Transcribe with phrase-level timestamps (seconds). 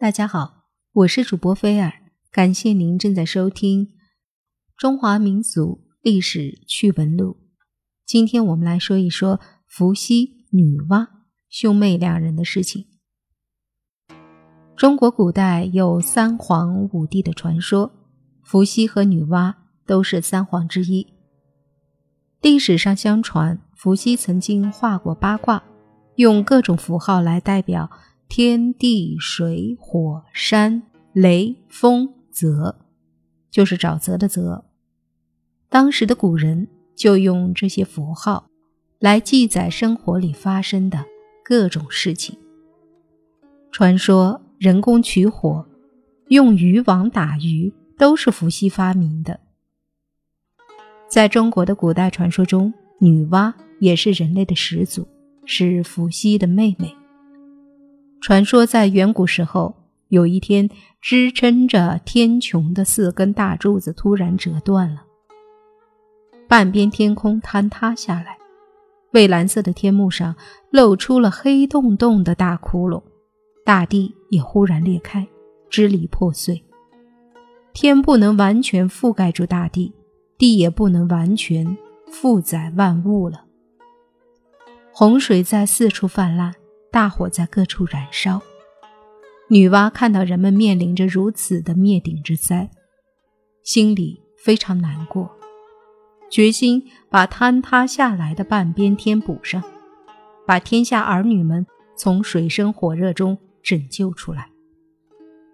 [0.00, 1.92] 大家好，我是主播菲尔，
[2.30, 3.86] 感谢您正在收听
[4.76, 7.32] 《中华民族历史趣闻录》。
[8.06, 11.08] 今天我们来说一说伏羲、女娲
[11.50, 12.86] 兄妹两人的事情。
[14.76, 17.90] 中国古代有三皇五帝的传说，
[18.44, 19.52] 伏羲和女娲
[19.84, 21.08] 都是三皇之一。
[22.40, 25.64] 历史上相传，伏羲曾经画过八卦，
[26.14, 27.90] 用各种符号来代表。
[28.28, 30.82] 天地水火山
[31.14, 32.78] 雷风泽，
[33.50, 34.66] 就是沼泽的泽。
[35.70, 38.46] 当时的古人就用这些符号
[38.98, 41.04] 来记载生活里发生的
[41.42, 42.38] 各种事情。
[43.72, 45.66] 传说人工取火、
[46.28, 49.40] 用渔网打鱼都是伏羲发明的。
[51.08, 55.08] 在中国的古代传说中，女娲也是人类的始祖，
[55.46, 56.94] 是伏羲的妹妹。
[58.28, 59.74] 传说在远古时候，
[60.08, 60.68] 有一天，
[61.00, 65.04] 支撑着天穹的四根大柱子突然折断了，
[66.46, 68.36] 半边天空坍塌下来，
[69.12, 70.36] 蔚蓝色的天幕上
[70.70, 73.02] 露出了黑洞洞的大窟窿，
[73.64, 75.26] 大地也忽然裂开，
[75.70, 76.62] 支离破碎。
[77.72, 79.94] 天不能完全覆盖住大地，
[80.36, 81.78] 地也不能完全
[82.12, 83.46] 负载万物了。
[84.92, 86.54] 洪水在四处泛滥。
[86.90, 88.40] 大火在各处燃烧，
[89.48, 92.70] 女娲看到人们面临着如此的灭顶之灾，
[93.62, 95.30] 心里非常难过，
[96.30, 99.62] 决心把坍塌下来的半边天补上，
[100.46, 104.50] 把天下儿女们从水深火热中拯救出来。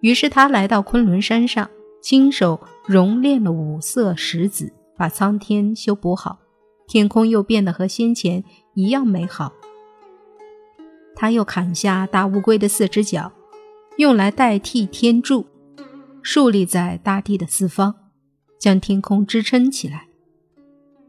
[0.00, 1.68] 于是他来到昆仑山上，
[2.00, 6.38] 亲手熔炼了五色石子，把苍天修补好，
[6.86, 9.52] 天空又变得和先前一样美好。
[11.14, 13.32] 他又砍下大乌龟的四只脚，
[13.96, 15.46] 用来代替天柱，
[16.22, 17.94] 竖立在大地的四方，
[18.58, 20.08] 将天空支撑起来。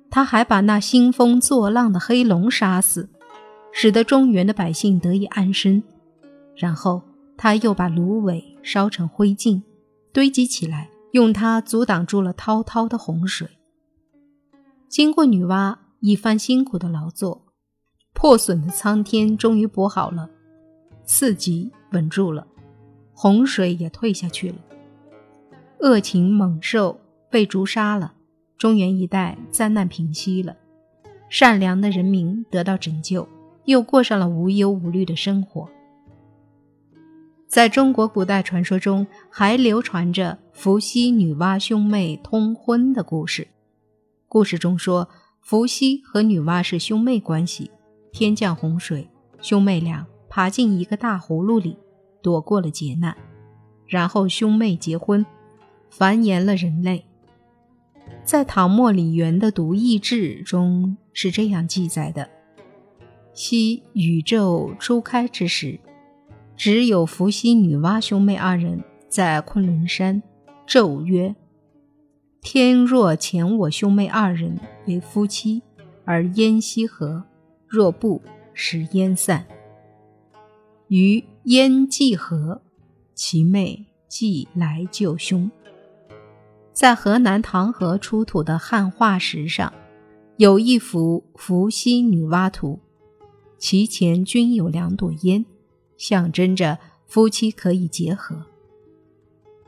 [0.09, 3.09] 他还把那兴风作浪的黑龙杀死，
[3.71, 5.83] 使得中原的百姓得以安身。
[6.55, 7.01] 然后
[7.35, 9.61] 他又把芦苇烧成灰烬，
[10.13, 13.49] 堆积起来，用它阻挡住了滔滔的洪水。
[14.87, 17.44] 经过女娲一番辛苦的劳作。
[18.25, 20.27] 破损的苍天终于补好了，
[21.03, 22.47] 四级稳住了，
[23.13, 24.55] 洪水也退下去了，
[25.81, 26.99] 恶禽猛兽
[27.29, 28.15] 被诛杀了，
[28.57, 30.57] 中原一带灾难平息了，
[31.29, 33.29] 善良的人民得到拯救，
[33.65, 35.69] 又过上了无忧无虑的生活。
[37.47, 43.47] 在中国古代传说中，还流传着伏羲、女娲兄妹通婚的故事。
[44.27, 45.07] 故事中说，
[45.41, 47.69] 伏羲和女娲是兄妹关系。
[48.17, 49.09] 天降洪水，
[49.41, 51.77] 兄妹俩爬进一个大葫芦里，
[52.21, 53.13] 躲过了劫难。
[53.85, 55.25] 然后兄妹结婚，
[55.89, 57.03] 繁衍了人类。
[58.23, 62.29] 在唐末李渊的《独异志》中是这样记载的：
[63.33, 65.77] 昔宇宙初开之时，
[66.55, 70.23] 只有伏羲、女娲兄妹二人在昆仑山，
[70.65, 71.35] 咒曰
[72.39, 75.61] ：“天若遣我兄妹二人为夫妻，
[76.05, 77.25] 而烟西河。”
[77.67, 78.21] 若不
[78.53, 79.45] 使烟散，
[80.87, 82.61] 于烟既合，
[83.13, 85.49] 其妹即来救兄。
[86.71, 89.73] 在河南唐河出土的汉化石上，
[90.37, 92.79] 有一幅伏羲女娲图，
[93.57, 95.45] 其前均有两朵烟，
[95.97, 96.77] 象征着
[97.07, 98.45] 夫妻可以结合。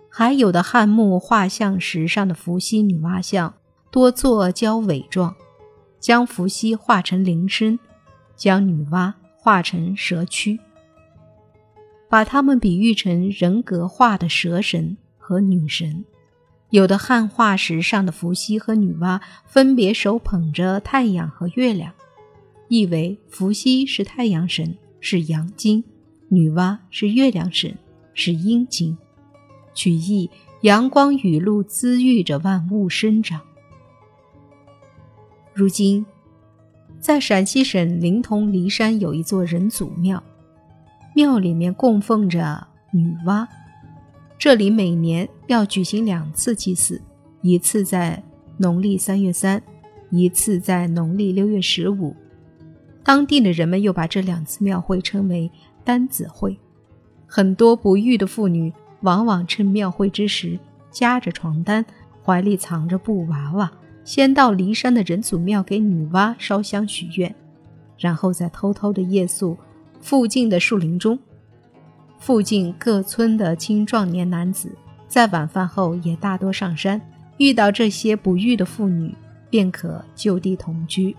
[0.10, 3.54] 还有的汉墓画像石上的伏羲女娲像，
[3.92, 5.36] 多做交尾状，
[6.00, 7.80] 将伏羲画成灵身。
[8.38, 10.60] 将女娲化成蛇躯，
[12.08, 16.06] 把他们比喻成人格化的蛇神和女神。
[16.70, 21.92] 有的汉化石上的伏羲和女娲分别手捧着太阳和月亮，
[22.68, 25.82] 意为伏羲是太阳神，是阳精；
[26.30, 27.76] 女娲是月亮神，
[28.14, 28.98] 是阴精，
[29.74, 30.30] 取意
[30.62, 33.42] 阳光雨露滋育着万物生长。
[35.54, 36.06] 如今。
[37.08, 40.22] 在陕西省临潼骊山有一座人祖庙，
[41.16, 43.48] 庙里面供奉着女娲。
[44.38, 47.02] 这里每年要举行两次祭祀，
[47.42, 48.22] 一次在
[48.58, 49.64] 农历三月三，
[50.10, 52.14] 一次在农历六月十五。
[53.06, 55.50] 当地的人们又把这两次庙会称为
[55.86, 56.60] 丹子会。
[57.26, 60.60] 很多不育的妇女往往趁庙会之时，
[60.92, 61.86] 夹着床单，
[62.26, 63.72] 怀里藏着布娃娃。
[64.08, 67.36] 先到骊山的人祖庙给女娲烧香许愿，
[67.98, 69.58] 然后再偷偷的夜宿
[70.00, 71.20] 附近的树林中。
[72.18, 74.72] 附近各村的青壮年男子，
[75.10, 77.02] 在晚饭后也大多上山，
[77.36, 79.14] 遇到这些不育的妇女，
[79.50, 81.14] 便可就地同居。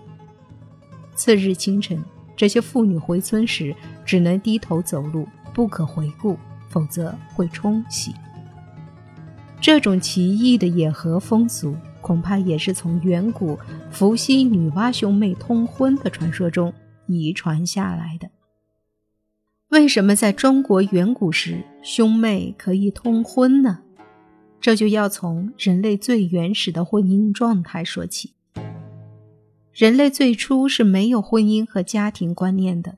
[1.13, 2.03] 次日清晨，
[2.35, 6.35] 这些妇女回村时，只能低头走路，不可回顾，
[6.69, 8.15] 否则会冲洗。
[9.61, 11.75] 这种奇异的野河风俗，
[12.09, 13.59] 恐怕也是从远古
[13.91, 16.73] 伏羲女娲兄妹通婚的传说中
[17.05, 18.31] 遗传下来的。
[19.67, 23.83] 为什么在中国远古时兄妹可以通婚呢？
[24.59, 28.33] 这就要从人类最原始的婚姻状态说起。
[29.71, 32.97] 人类最初是没有婚姻和家庭观念的，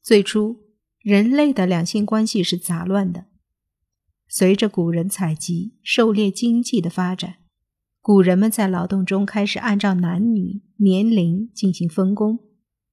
[0.00, 0.60] 最初
[1.00, 3.24] 人类的两性关系是杂乱的。
[4.28, 7.38] 随着古人采集、狩猎经济的发展，
[8.02, 12.38] 古人们在劳动中开始按照男女年龄进行分工，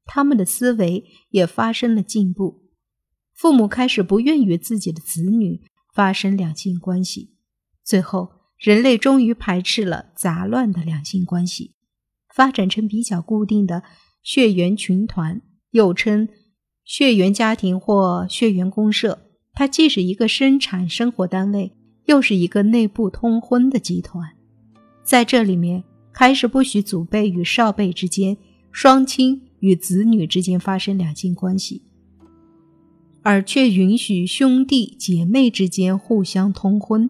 [0.06, 2.63] 他们的思维也发生了进步。
[3.33, 5.62] 父母开始不愿与自己的子女
[5.94, 7.36] 发生两性关系，
[7.86, 11.75] 最后人类终于排斥了杂乱的两性关系，
[12.36, 13.83] 发展成比较固定的
[14.21, 16.27] 血缘群团，又称
[16.83, 19.30] 血缘家庭或血缘公社。
[19.53, 24.37] 它既是一个生产生活单位，又是一个内部通婚的集团，
[25.07, 28.36] 在这里面开始不许祖辈与少辈之间、
[28.74, 31.81] 双亲与子女之间发生两性关系，
[33.21, 37.09] 而却允许兄弟姐妹之间互相通婚。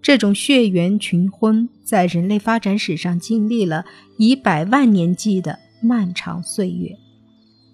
[0.00, 3.84] 这种血缘群婚在人类发展史上经历了
[4.16, 6.96] 以百万年计的漫长岁月。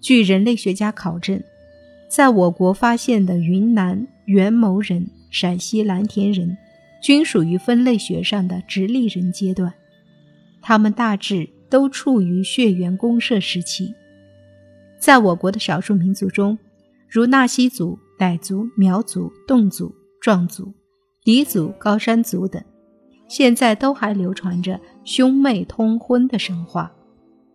[0.01, 1.41] 据人类学家考证。
[2.09, 6.55] 在我国发现的云南元谋人、陕西蓝田人，
[7.03, 9.71] 均属于分类学上的直立人阶段。
[10.61, 13.93] 他们大致都处于血缘公社时期。
[14.97, 16.57] 在我国的少数民族中，
[17.07, 20.73] 如纳西族、傣族、苗族、侗族、壮族、
[21.25, 22.63] 黎族、高山族等，
[23.27, 26.91] 现在都还流传着兄妹通婚的神话。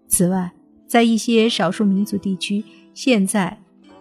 [0.06, 0.52] 此外，
[0.86, 2.64] 在一些少数民族地区，
[2.94, 3.58] 现在。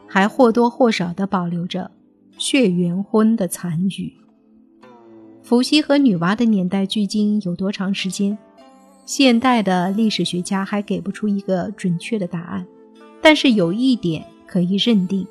[0.10, 1.92] 还或多或少地保留着
[2.38, 4.14] 血缘婚的残余。
[5.48, 8.38] 伏羲和女娲的年代距今有多长时间？
[9.06, 12.68] 现代的历史学家还给不出一个准确的答案。
[13.22, 15.26] 但是有一点可以认定，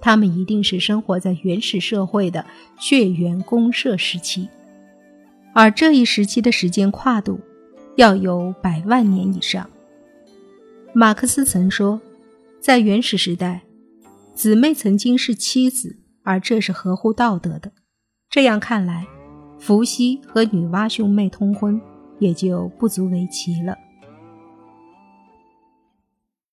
[0.00, 2.46] 他们一定是生活在原始社会的
[2.78, 4.48] 血缘公社时期，
[5.52, 7.40] 而这一时期的时间跨度
[7.96, 9.68] 要有百万年以上。
[10.92, 12.00] 马克思曾说，
[12.60, 13.62] 在原始时代。
[14.32, 17.72] 姊妹曾经是妻子，而这是合乎道德的。
[18.30, 19.08] 这样看来，
[19.58, 21.80] 伏羲和女娲兄妹通婚
[22.18, 23.76] 也就不足为奇了。